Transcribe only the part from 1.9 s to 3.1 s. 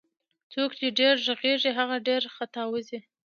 ډير خطاوزي